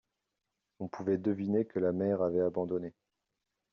[0.79, 2.95] On pouvait deviner que la mère avait abandonné.